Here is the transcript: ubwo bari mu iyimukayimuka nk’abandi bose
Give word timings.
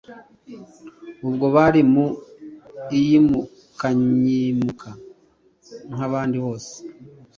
ubwo 1.27 1.45
bari 1.55 1.81
mu 1.93 2.05
iyimukayimuka 2.97 4.89
nk’abandi 5.93 6.37
bose 6.45 6.73